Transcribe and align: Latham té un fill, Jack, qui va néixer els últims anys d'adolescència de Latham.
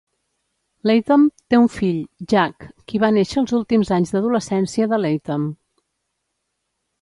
Latham 0.91 1.25
té 1.53 1.59
un 1.63 1.67
fill, 1.73 1.99
Jack, 2.33 2.65
qui 2.93 3.01
va 3.03 3.11
néixer 3.19 3.37
els 3.43 3.53
últims 3.59 3.93
anys 3.99 4.15
d'adolescència 4.17 4.89
de 4.95 5.01
Latham. 5.05 5.47